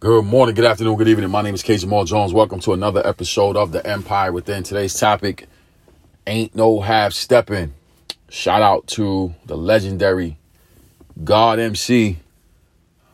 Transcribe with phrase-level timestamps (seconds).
[0.00, 1.28] Good morning, good afternoon, good evening.
[1.28, 1.76] My name is K.
[1.76, 2.32] Jamal Jones.
[2.32, 4.62] Welcome to another episode of The Empire Within.
[4.62, 5.46] Today's topic
[6.26, 7.74] ain't no half stepping.
[8.30, 10.38] Shout out to the legendary
[11.22, 12.16] God MC,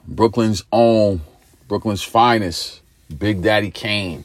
[0.07, 1.22] Brooklyn's own,
[1.67, 2.83] Brooklyn's finest,
[3.18, 4.24] Big Daddy Kane,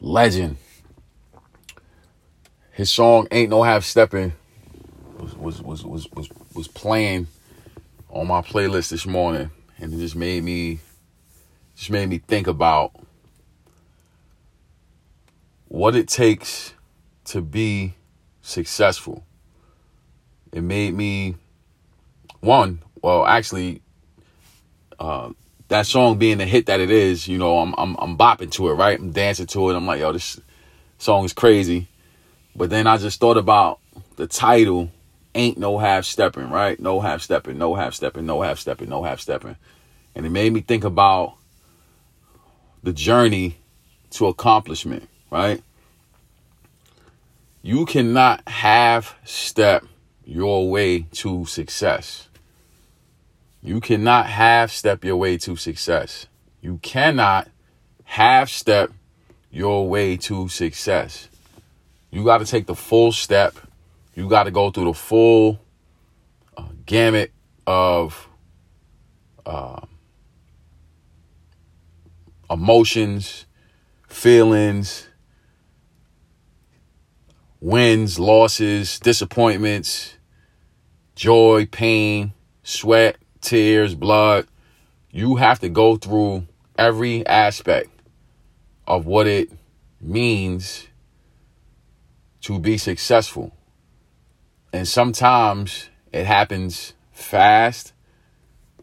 [0.00, 0.56] legend.
[2.70, 4.34] His song "Ain't No Half Stepping"
[5.18, 7.26] was was was was was, was playing
[8.08, 10.78] on my playlist this morning, and it just made me
[11.80, 12.92] just made me think about
[15.68, 16.74] what it takes
[17.24, 17.94] to be
[18.42, 19.24] successful.
[20.52, 21.36] It made me
[22.40, 23.80] one, well, actually,
[24.98, 25.30] uh,
[25.68, 28.68] that song being the hit that it is, you know, I'm I'm I'm bopping to
[28.68, 28.98] it, right?
[28.98, 29.74] I'm dancing to it.
[29.74, 30.38] I'm like, yo, this
[30.98, 31.88] song is crazy.
[32.54, 33.80] But then I just thought about
[34.16, 34.90] the title,
[35.34, 36.78] ain't no half stepping, right?
[36.78, 39.56] No half stepping, no half stepping, no half stepping, no half stepping.
[40.14, 41.36] And it made me think about
[42.82, 43.58] the journey
[44.10, 45.62] to accomplishment, right?
[47.62, 49.84] You cannot half step
[50.24, 52.28] your way to success.
[53.62, 56.26] You cannot half step your way to success.
[56.62, 57.48] You cannot
[58.04, 58.92] half step
[59.50, 61.28] your way to success.
[62.10, 63.56] You got to take the full step.
[64.14, 65.60] You got to go through the full
[66.56, 67.30] uh, gamut
[67.66, 68.28] of
[69.44, 69.80] uh,
[72.50, 73.46] emotions,
[74.08, 75.08] feelings,
[77.60, 80.16] wins, losses, disappointments,
[81.14, 84.46] joy, pain, sweat, tears, blood.
[85.10, 87.90] You have to go through every aspect
[88.86, 89.50] of what it
[90.00, 90.88] means
[92.42, 93.52] to be successful.
[94.72, 97.92] And sometimes it happens fast,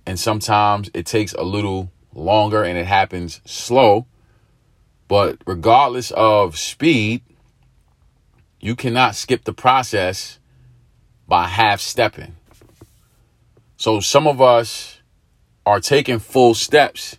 [0.06, 4.06] and sometimes it takes a little longer and it happens slow.
[5.08, 7.22] But regardless of speed,
[8.60, 10.40] you cannot skip the process
[11.28, 12.36] by half stepping.
[13.78, 15.00] So some of us
[15.66, 17.18] are taking full steps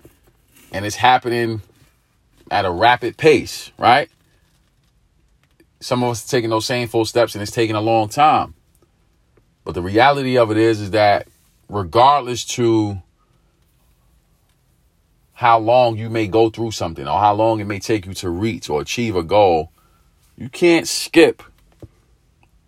[0.72, 1.62] and it's happening
[2.50, 4.10] at a rapid pace, right?
[5.80, 8.54] Some of us are taking those same full steps and it's taking a long time.
[9.64, 11.28] But the reality of it is is that
[11.68, 13.00] regardless to
[15.38, 18.28] how long you may go through something or how long it may take you to
[18.28, 19.70] reach or achieve a goal,
[20.36, 21.44] you can't skip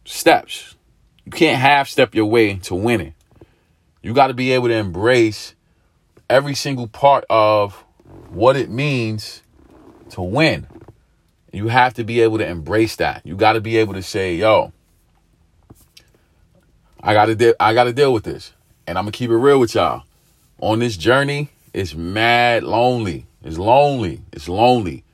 [0.04, 0.76] steps.
[1.24, 3.14] You can't half step your way to winning.
[4.04, 5.56] You got to be able to embrace
[6.28, 7.74] every single part of
[8.28, 9.42] what it means
[10.10, 10.68] to win.
[11.52, 13.22] You have to be able to embrace that.
[13.24, 14.72] You got to be able to say, "Yo,
[17.00, 18.52] I got to de- I got to deal with this."
[18.86, 20.04] And I'm going to keep it real with y'all.
[20.60, 23.26] On this journey, it's mad lonely.
[23.42, 24.22] It's lonely.
[24.32, 25.04] It's lonely.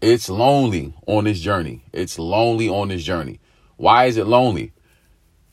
[0.00, 1.84] It's lonely on this journey.
[1.92, 3.38] It's lonely on this journey.
[3.76, 4.72] Why is it lonely?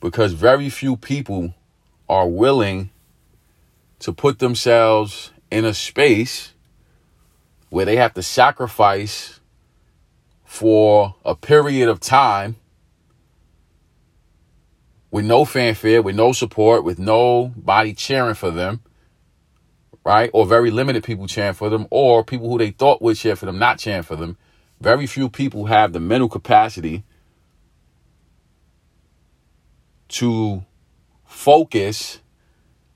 [0.00, 1.54] Because very few people
[2.08, 2.90] are willing
[4.00, 6.54] to put themselves in a space
[7.70, 9.40] where they have to sacrifice
[10.44, 12.56] for a period of time
[15.10, 18.80] with no fanfare, with no support, with nobody cheering for them
[20.04, 20.30] right?
[20.32, 23.46] Or very limited people cheering for them, or people who they thought would cheer for
[23.46, 24.36] them not cheering for them.
[24.80, 27.04] Very few people have the mental capacity
[30.08, 30.64] to
[31.26, 32.20] focus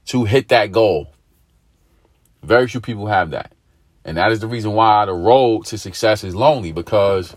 [0.07, 1.13] to hit that goal.
[2.43, 3.53] Very few people have that.
[4.05, 7.37] And that is the reason why the road to success is lonely because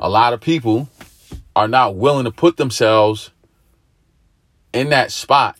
[0.00, 0.88] a lot of people
[1.54, 3.30] are not willing to put themselves
[4.72, 5.58] in that spot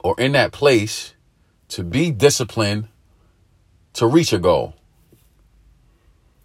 [0.00, 1.14] or in that place
[1.72, 2.88] to be disciplined
[3.94, 4.74] to reach a goal.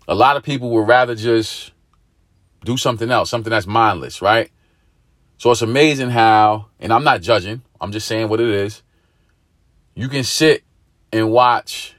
[0.08, 1.72] A lot of people would rather just
[2.64, 4.52] do something else, something that's mindless, right?
[5.38, 8.82] So it's amazing how, and I'm not judging, I'm just saying what it is.
[9.94, 10.64] You can sit
[11.12, 11.96] and watch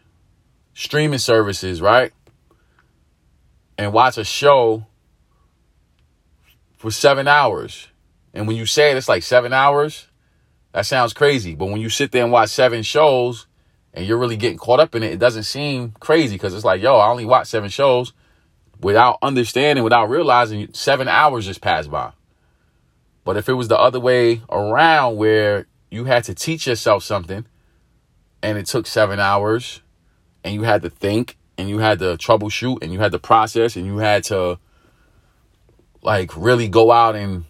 [0.75, 2.13] streaming services, right?
[3.77, 4.87] And watch a show
[6.77, 7.89] for seven hours.
[8.35, 10.08] And when you say it, it's like seven hours.
[10.73, 11.55] That sounds crazy.
[11.55, 13.47] But when you sit there and watch seven shows
[13.95, 16.83] and you're really getting caught up in it, it doesn't seem crazy because it's like,
[16.83, 18.13] yo, I only watched seven shows
[18.81, 22.13] without understanding, without realizing seven hours just passed by.
[23.25, 27.45] But if it was the other way around where you had to teach yourself something
[28.43, 29.83] and it took seven hours
[30.45, 33.77] and you had to think and you had to troubleshoot and you had to process
[33.77, 34.59] and you had to
[36.03, 37.45] like really go out and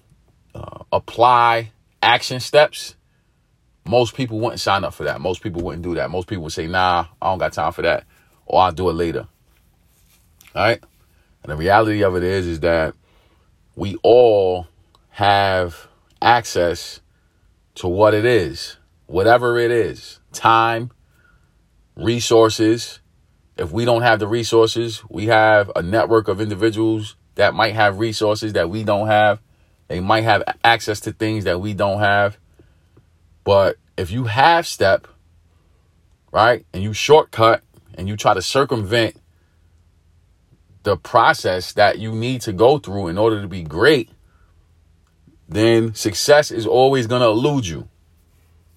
[0.54, 1.70] uh, apply
[2.02, 2.96] action steps
[3.88, 5.18] most people wouldn't sign up for that.
[5.18, 6.10] Most people wouldn't do that.
[6.10, 8.04] Most people would say, nah, I don't got time for that.
[8.44, 9.26] Or I'll do it later.
[10.54, 10.82] All right?
[11.42, 12.94] And the reality of it is, is that
[13.76, 14.66] we all
[15.10, 15.88] have
[16.20, 17.00] access
[17.76, 18.76] to what it is,
[19.06, 20.90] whatever it is time,
[21.96, 23.00] resources.
[23.56, 27.98] If we don't have the resources, we have a network of individuals that might have
[27.98, 29.40] resources that we don't have.
[29.88, 32.36] They might have access to things that we don't have.
[33.48, 35.08] But if you have step,
[36.32, 37.62] right, and you shortcut
[37.94, 39.16] and you try to circumvent
[40.82, 44.10] the process that you need to go through in order to be great,
[45.48, 47.88] then success is always going to elude you.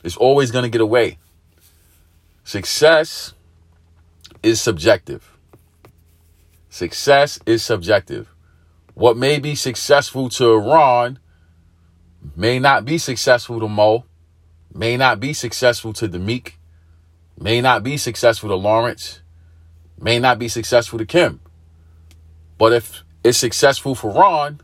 [0.06, 1.18] It's always going to get away.
[2.46, 3.34] Success
[4.42, 5.38] is subjective.
[6.70, 8.34] Success is subjective.
[8.94, 11.20] What may be successful to Ron
[12.38, 14.06] may not be successful to Mo,
[14.74, 16.58] may not be successful to Demeek,
[17.40, 19.22] may not be successful to Lawrence,
[20.00, 21.40] may not be successful to Kim.
[22.58, 24.60] But if it's successful for Ron,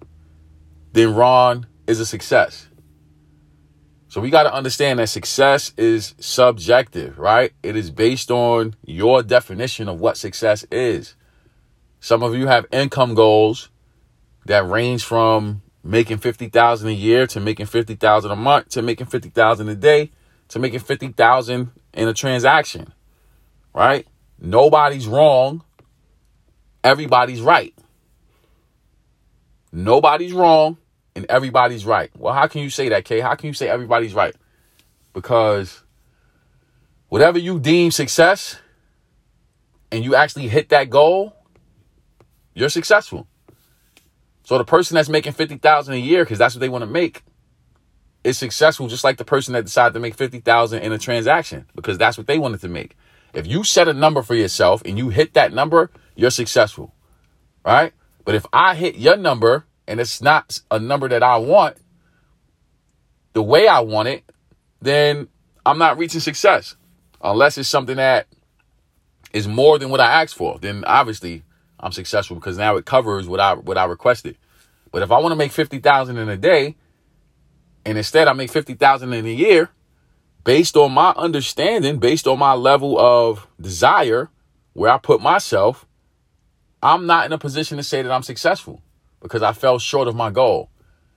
[0.93, 2.67] then Ron is a success.
[4.09, 7.51] So we got to understand that success is subjective, right?
[7.61, 11.15] It is based on your definition of what success is.
[11.99, 13.69] Some of you have income goals
[14.45, 19.69] that range from making 50,000 a year to making 50,000 a month to making 50,000
[19.69, 20.11] a day
[20.49, 22.93] to making 50,000 in a transaction.
[23.73, 24.05] Right?
[24.37, 25.63] Nobody's wrong.
[26.83, 27.73] Everybody's right.
[29.71, 30.77] Nobody's wrong
[31.15, 32.11] and everybody's right.
[32.17, 33.21] Well, how can you say that, Kay?
[33.21, 34.35] How can you say everybody's right?
[35.13, 35.83] Because
[37.07, 38.59] whatever you deem success
[39.89, 41.33] and you actually hit that goal,
[42.53, 43.25] you're successful.
[44.47, 47.23] So the person that's making 50,000 a year cuz that's what they want to make
[48.23, 51.97] is successful just like the person that decided to make 50,000 in a transaction because
[51.97, 52.95] that's what they wanted to make.
[53.33, 56.95] If you set a number for yourself and you hit that number, you're successful.
[57.65, 57.91] Right?
[58.23, 61.75] But if I hit your number and it's not a number that I want
[63.33, 64.31] the way I want it,
[64.81, 65.27] then
[65.65, 66.77] I'm not reaching success.
[67.21, 68.27] Unless it's something that
[69.33, 71.43] is more than what I asked for, then obviously
[71.79, 74.37] I'm successful because now it covers what I what I requested.
[74.91, 76.75] But if I want to make 50,000 in a day
[77.85, 79.69] and instead I make 50,000 in a year,
[80.43, 84.29] based on my understanding, based on my level of desire,
[84.73, 85.85] where I put myself,
[86.81, 88.81] I'm not in a position to say that I'm successful
[89.21, 90.69] because I fell short of my goal.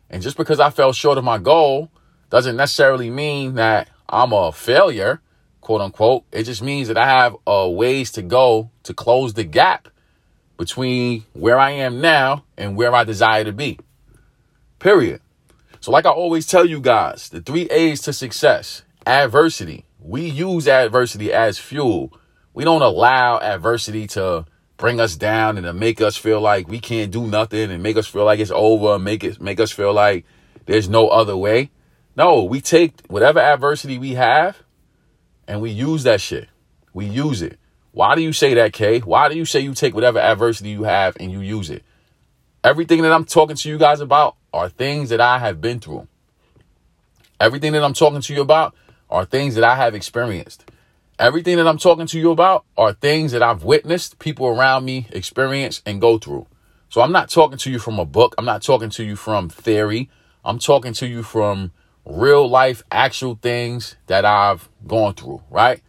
[0.08, 1.90] And just because I fell short of my goal
[2.30, 5.20] doesn't necessarily mean that I'm a failure,
[5.60, 6.24] quote unquote.
[6.32, 9.88] It just means that I have a ways to go to close the gap
[10.60, 13.78] between where I am now and where I desire to be.
[14.78, 15.22] Period.
[15.80, 19.86] So, like I always tell you guys, the three A's to success adversity.
[19.98, 22.12] We use adversity as fuel.
[22.52, 24.44] We don't allow adversity to
[24.76, 27.96] bring us down and to make us feel like we can't do nothing and make
[27.96, 30.26] us feel like it's over, make it make us feel like
[30.66, 31.70] there's no other way.
[32.16, 34.58] No, we take whatever adversity we have
[35.48, 36.50] and we use that shit.
[36.92, 37.58] We use it.
[37.92, 39.00] Why do you say that, Kay?
[39.00, 41.82] Why do you say you take whatever adversity you have and you use it?
[42.62, 46.06] Everything that I'm talking to you guys about are things that I have been through.
[47.40, 48.74] Everything that I'm talking to you about
[49.08, 50.70] are things that I have experienced.
[51.18, 55.06] Everything that I'm talking to you about are things that I've witnessed people around me
[55.10, 56.46] experience and go through.
[56.90, 58.34] So I'm not talking to you from a book.
[58.38, 60.10] I'm not talking to you from theory.
[60.44, 61.72] I'm talking to you from
[62.04, 65.82] real life, actual things that I've gone through, right?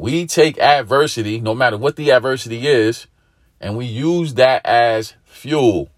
[0.00, 3.06] We take adversity, no matter what the adversity is,
[3.60, 5.90] and we use that as fuel.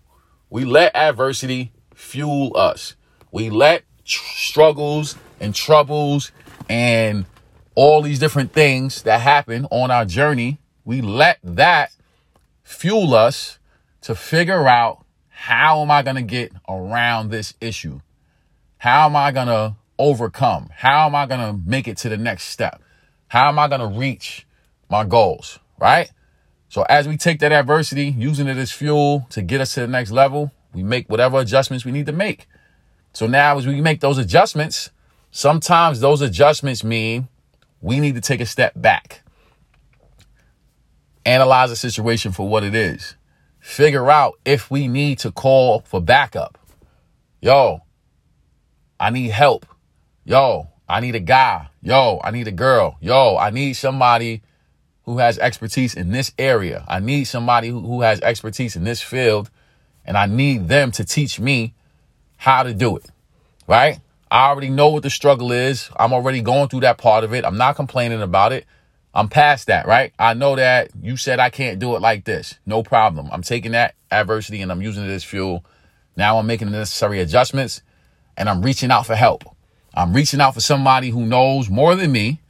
[0.50, 2.96] We let adversity fuel us.
[3.30, 6.32] We let tr- struggles and troubles
[6.68, 7.26] and
[7.76, 11.92] all these different things that happen on our journey, we let that
[12.64, 13.60] fuel us
[14.00, 18.00] to figure out how am I going to get around this issue?
[18.78, 20.70] How am I going to overcome?
[20.74, 22.81] How am I going to make it to the next step?
[23.32, 24.46] How am I going to reach
[24.90, 25.58] my goals?
[25.80, 26.10] Right?
[26.68, 29.86] So as we take that adversity, using it as fuel to get us to the
[29.86, 32.46] next level, we make whatever adjustments we need to make.
[33.14, 34.90] So now as we make those adjustments,
[35.30, 37.28] sometimes those adjustments mean
[37.80, 39.22] we need to take a step back,
[41.24, 43.16] analyze the situation for what it is,
[43.60, 46.58] figure out if we need to call for backup.
[47.40, 47.80] Yo,
[49.00, 49.64] I need help.
[50.22, 51.70] Yo, I need a guy.
[51.80, 52.98] Yo, I need a girl.
[53.00, 54.42] Yo, I need somebody
[55.04, 56.84] who has expertise in this area.
[56.86, 59.50] I need somebody who, who has expertise in this field,
[60.04, 61.72] and I need them to teach me
[62.36, 63.06] how to do it.
[63.66, 64.00] Right?
[64.30, 65.88] I already know what the struggle is.
[65.96, 67.46] I'm already going through that part of it.
[67.46, 68.66] I'm not complaining about it.
[69.14, 70.12] I'm past that, right?
[70.18, 72.58] I know that you said I can't do it like this.
[72.66, 73.30] No problem.
[73.32, 75.64] I'm taking that adversity and I'm using it as fuel.
[76.18, 77.80] Now I'm making the necessary adjustments
[78.36, 79.44] and I'm reaching out for help.
[79.94, 82.40] I'm reaching out for somebody who knows more than me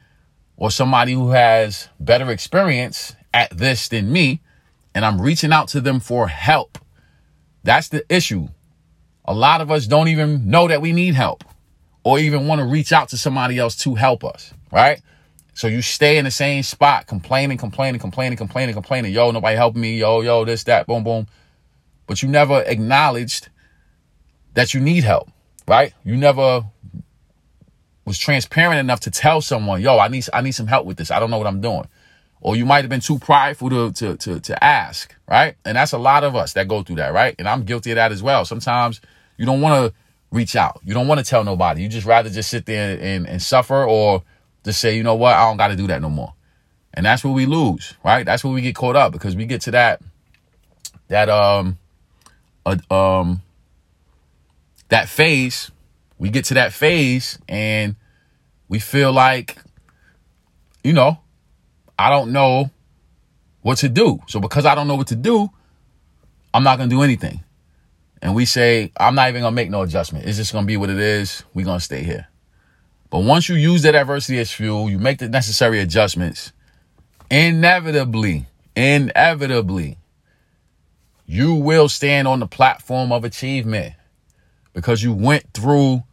[0.57, 4.41] or somebody who has better experience at this than me.
[4.95, 6.79] And I'm reaching out to them for help.
[7.65, 8.49] That's the issue.
[9.25, 11.45] A lot of us don't even know that we need help
[12.05, 15.01] or even want to reach out to somebody else to help us, right?
[15.55, 19.13] So you stay in the same spot, complaining, complaining, complaining, complaining, complaining.
[19.13, 19.99] Yo, nobody helping me.
[19.99, 21.27] Yo, yo, this, that, boom, boom.
[22.07, 23.49] But you never acknowledged
[24.55, 25.31] that you need help,
[25.69, 25.93] right?
[26.05, 26.65] You never
[28.05, 31.11] was transparent enough to tell someone, yo, I need, I need some help with this.
[31.11, 31.87] I don't know what I'm doing.
[32.41, 35.55] Or you might have been too prideful to, to, to, to ask, right?
[35.65, 37.37] And that's a lot of us that go through that, right?
[37.39, 38.45] And I'm guilty of that as well.
[38.45, 39.01] Sometimes
[39.37, 39.99] you don't want to
[40.33, 40.81] reach out.
[40.85, 41.83] You don't want to tell nobody.
[41.83, 44.25] You just rather just sit there and, and suffer or
[44.65, 46.35] just say, you know what, I don't got to do that no more.
[46.95, 48.27] And that's where we lose, right?
[48.27, 50.03] That's where we get caught up because we get to that,
[51.09, 51.79] that, um,
[52.67, 53.43] uh, um,
[54.89, 55.71] that phase.
[56.23, 57.97] We get to that phase and
[58.69, 59.57] we feel like,
[60.85, 61.19] you know,
[61.99, 62.71] I don't know
[63.63, 64.21] what to do.
[64.29, 65.51] So because I don't know what to do,
[66.55, 67.43] I'm not going to do anything
[68.23, 70.27] and we say, I'm not even gonna make no adjustment.
[70.27, 71.43] It's just gonna be what it is.
[71.55, 72.29] We're gonna stay here.
[73.11, 76.53] But once you use that adversity as fuel, you make the necessary adjustments,
[77.31, 79.99] inevitably, inevitably,
[81.27, 83.95] you will stand on the platform of achievement
[84.73, 86.05] because you went through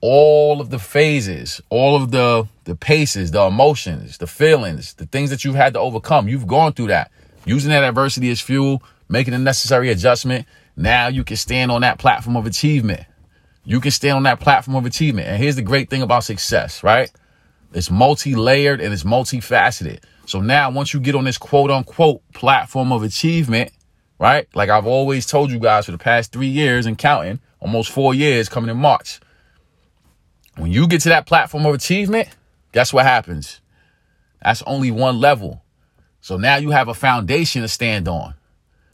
[0.00, 5.30] all of the phases, all of the the paces, the emotions, the feelings, the things
[5.30, 6.28] that you've had to overcome.
[6.28, 7.10] You've gone through that.
[7.44, 11.98] Using that adversity as fuel, making the necessary adjustment, now you can stand on that
[11.98, 13.04] platform of achievement.
[13.64, 15.28] You can stand on that platform of achievement.
[15.28, 17.10] And here's the great thing about success, right?
[17.72, 20.00] It's multi-layered and it's multifaceted.
[20.26, 23.72] So now once you get on this quote unquote platform of achievement,
[24.18, 24.46] right?
[24.54, 28.14] Like I've always told you guys for the past three years and counting, almost four
[28.14, 29.20] years coming in March.
[30.58, 32.28] When you get to that platform of achievement,
[32.72, 33.60] guess what happens?
[34.42, 35.62] That's only one level.
[36.20, 38.34] So now you have a foundation to stand on.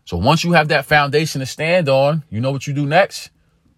[0.05, 3.31] So once you have that foundation to stand on, you know what you do next?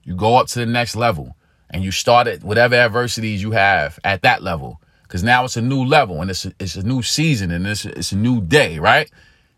[0.02, 1.36] You go up to the next level
[1.70, 4.80] and you start at whatever adversities you have at that level.
[5.06, 7.84] Cause now it's a new level and it's a, it's a new season and it's,
[7.84, 9.08] it's a new day, right?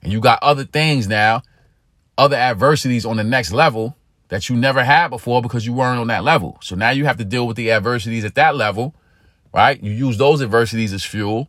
[0.02, 1.42] And you got other things now,
[2.18, 3.96] other adversities on the next level
[4.28, 6.58] that you never had before because you weren't on that level.
[6.62, 8.94] So now you have to deal with the adversities at that level,
[9.54, 9.82] right?
[9.82, 11.48] You use those adversities as fuel.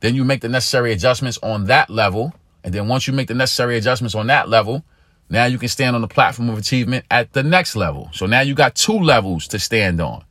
[0.00, 3.34] Then you make the necessary adjustments on that level and then once you make the
[3.34, 4.84] necessary adjustments on that level,
[5.28, 8.10] now you can stand on the platform of achievement at the next level.
[8.12, 10.24] So now you got two levels to stand on.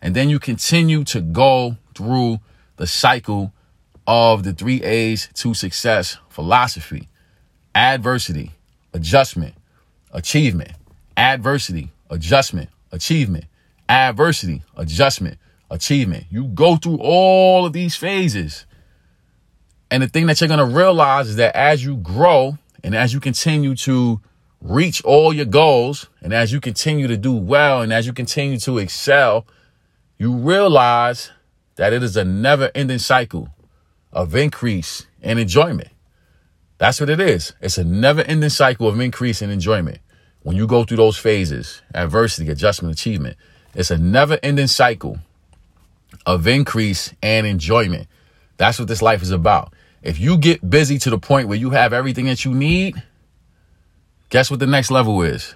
[0.00, 2.40] And then you continue to go through
[2.76, 3.52] the cycle
[4.06, 7.08] of the three A's to success philosophy
[7.74, 8.50] adversity,
[8.92, 9.54] adjustment,
[10.12, 10.72] achievement,
[11.22, 13.44] adversity, adjustment, achievement,
[13.88, 15.38] adversity, adjustment,
[15.70, 16.24] achievement.
[16.30, 18.66] You go through all of these phases
[19.92, 23.12] and the thing that you're going to realize is that as you grow and as
[23.12, 24.22] you continue to
[24.62, 28.58] reach all your goals and as you continue to do well and as you continue
[28.60, 29.46] to excel,
[30.16, 31.30] you realize
[31.76, 33.50] that it is a never ending cycle
[34.12, 35.90] of increase and enjoyment.
[36.78, 37.52] That's what it is.
[37.60, 39.98] It's a never ending cycle of increase and enjoyment.
[40.42, 43.36] When you go through those phases, adversity, adjustment, achievement,
[43.74, 45.18] it's a never ending cycle
[46.26, 48.08] of increase and enjoyment.
[48.56, 49.72] That's what this life is about.
[50.02, 53.00] If you get busy to the point where you have everything that you need,
[54.30, 55.54] guess what the next level is?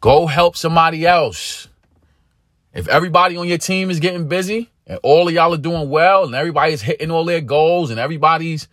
[0.00, 1.68] Go help somebody else.
[2.74, 6.24] If everybody on your team is getting busy and all of y'all are doing well
[6.24, 8.68] and everybody's hitting all their goals and everybody's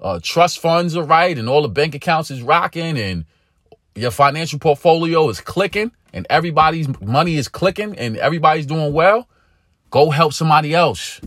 [0.00, 3.24] uh, trust funds are right and all the bank accounts is rocking and
[4.00, 9.28] your financial portfolio is clicking and everybody's money is clicking and everybody's doing well,
[9.90, 11.20] go help somebody else.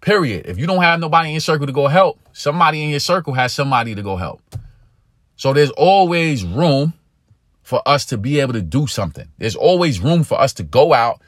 [0.00, 0.46] Period.
[0.46, 3.34] If you don't have nobody in your circle to go help, somebody in your circle
[3.34, 4.40] has somebody to go help.
[5.36, 6.94] So there's always room
[7.62, 9.28] for us to be able to do something.
[9.38, 11.20] There's always room for us to go out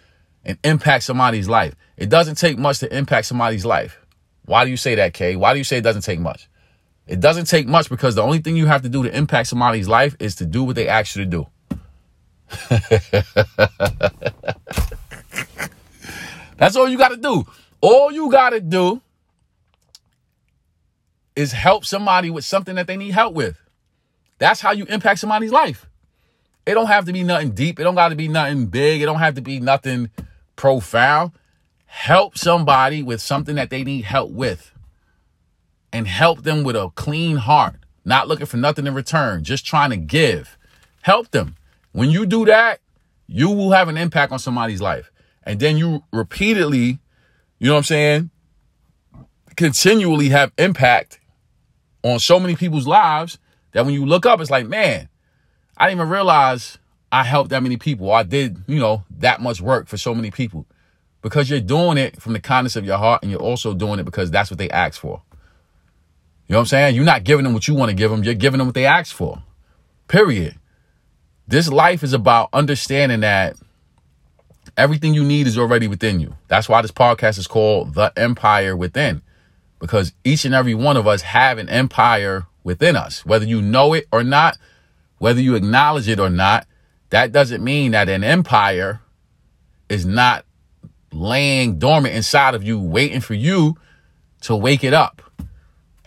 [0.44, 1.74] and impact somebody's life.
[1.96, 3.98] It doesn't take much to impact somebody's life.
[4.44, 5.36] Why do you say that, Kay?
[5.36, 6.48] Why do you say it doesn't take much?
[7.06, 9.88] It doesn't take much because the only thing you have to do to impact somebody's
[9.88, 11.46] life is to do what they ask you to do.
[16.56, 17.44] That's all you got to do.
[17.80, 19.02] All you got to do
[21.37, 23.58] is help somebody with something that they need help with.
[24.38, 25.87] That's how you impact somebody's life.
[26.64, 27.78] It don't have to be nothing deep.
[27.78, 29.02] It don't got to be nothing big.
[29.02, 30.11] It don't have to be nothing
[30.56, 31.32] profound,
[31.84, 34.73] help somebody with something that they need help with
[35.94, 39.90] and help them with a clean heart, not looking for nothing in return, just trying
[39.90, 40.58] to give.
[41.02, 41.54] Help them.
[41.92, 42.80] When you do that,
[43.28, 45.12] you will have an impact on somebody's life.
[45.44, 46.98] And then you repeatedly,
[47.60, 48.30] you know what I'm saying,
[49.56, 51.20] continually have impact
[52.02, 53.38] on so many people's lives
[53.70, 55.08] that when you look up, it's like, man,
[55.76, 56.76] I didn't even realize
[57.12, 58.10] I helped that many people.
[58.10, 60.66] I did, you know, that much work for so many people
[61.22, 64.04] because you're doing it from the kindness of your heart and you're also doing it
[64.04, 65.22] because that's what they asked for.
[66.46, 66.94] You know what I'm saying?
[66.94, 68.22] You're not giving them what you want to give them.
[68.22, 69.42] You're giving them what they asked for.
[70.08, 70.56] Period.
[71.48, 73.56] This life is about understanding that
[74.76, 76.36] everything you need is already within you.
[76.48, 79.22] That's why this podcast is called The Empire Within.
[79.78, 83.24] Because each and every one of us have an empire within us.
[83.24, 84.58] Whether you know it or not,
[85.18, 86.66] whether you acknowledge it or not,
[87.10, 89.00] that doesn't mean that an empire
[89.88, 90.44] is not
[91.12, 93.76] laying dormant inside of you, waiting for you
[94.42, 95.22] to wake it up.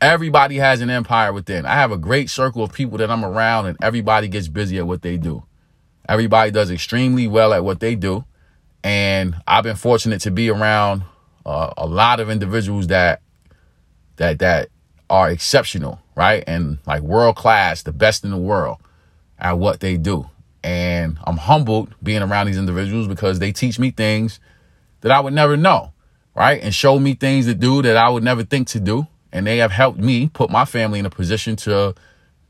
[0.01, 1.66] Everybody has an empire within.
[1.66, 4.86] I have a great circle of people that I'm around, and everybody gets busy at
[4.86, 5.44] what they do.
[6.08, 8.24] Everybody does extremely well at what they do.
[8.84, 11.04] And I've been fortunate to be around
[11.46, 13.22] uh, a lot of individuals that
[14.18, 14.70] that that
[15.10, 16.44] are exceptional, right?
[16.46, 18.77] And like world class, the best in the world
[19.39, 20.30] at what they do.
[20.63, 24.39] And I'm humbled being around these individuals because they teach me things
[25.01, 25.94] that I would never know,
[26.36, 26.62] right?
[26.62, 29.58] And show me things to do that I would never think to do and they
[29.58, 31.94] have helped me put my family in a position to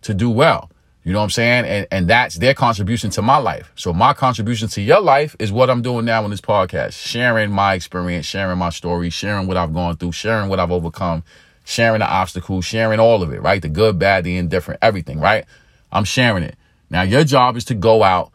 [0.02, 0.72] to do well.
[1.04, 1.66] You know what I'm saying?
[1.66, 3.72] And and that's their contribution to my life.
[3.76, 7.52] So my contribution to your life is what I'm doing now in this podcast, sharing
[7.52, 11.24] my experience, sharing my story, sharing what I've gone through, sharing what I've overcome,
[11.66, 13.62] sharing the obstacles, sharing all of it, right?
[13.62, 15.46] The good, bad, the indifferent, everything, right?
[15.92, 16.56] I'm sharing it.
[16.90, 18.32] Now your job is to go out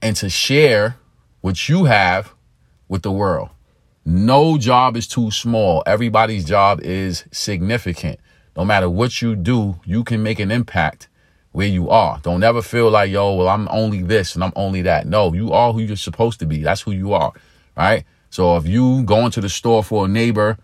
[0.00, 0.96] and to share
[1.40, 2.34] what you have
[2.88, 3.50] with the world.
[4.04, 5.82] No job is too small.
[5.86, 8.18] Everybody's job is significant.
[8.56, 11.08] No matter what you do, you can make an impact
[11.52, 12.18] where you are.
[12.22, 15.06] Don't ever feel like, yo, well, I'm only this and I'm only that.
[15.06, 16.62] No, you are who you're supposed to be.
[16.62, 17.32] That's who you are.
[17.76, 18.04] Right.
[18.30, 20.58] So if you go into the store for a neighbor,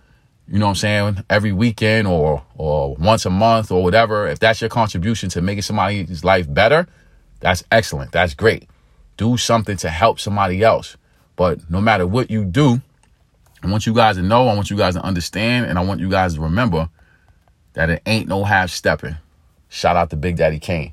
[0.49, 4.39] you know what I'm saying, every weekend or or once a month or whatever, if
[4.39, 6.87] that's your contribution to making somebody's life better,
[7.41, 8.12] that's excellent.
[8.12, 8.69] That's great.
[9.17, 10.97] Do something to help somebody else.
[11.37, 12.81] But no matter what you do,
[13.62, 16.01] I want you guys to know, I want you guys to understand, and I want
[16.01, 16.88] you guys to remember
[17.75, 19.16] that it ain't no half stepping.
[19.68, 20.92] Shout out to Big Daddy Kane.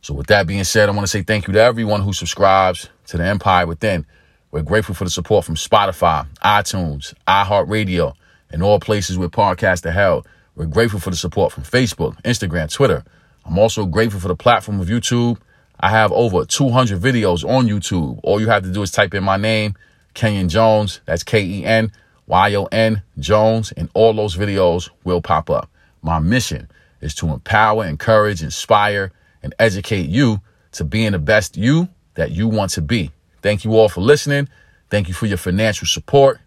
[0.00, 2.88] So, with that being said, I want to say thank you to everyone who subscribes
[3.08, 4.06] to the Empire Within.
[4.50, 8.14] We're grateful for the support from Spotify, iTunes, iHeartRadio,
[8.50, 10.26] and all places where podcasts are held.
[10.54, 13.04] We're grateful for the support from Facebook, Instagram, Twitter.
[13.44, 15.38] I'm also grateful for the platform of YouTube.
[15.80, 18.18] I have over 200 videos on YouTube.
[18.22, 19.74] All you have to do is type in my name
[20.18, 21.00] Kenyon Jones.
[21.06, 21.92] That's K E N
[22.26, 23.72] Y O N Jones.
[23.72, 25.70] And all those videos will pop up.
[26.02, 26.68] My mission
[27.00, 29.12] is to empower, encourage, inspire,
[29.44, 30.40] and educate you
[30.72, 33.12] to being the best you that you want to be.
[33.42, 34.48] Thank you all for listening.
[34.90, 36.40] Thank you for your financial support.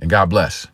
[0.00, 0.66] And God bless.